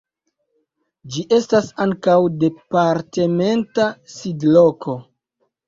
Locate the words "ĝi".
1.15-1.25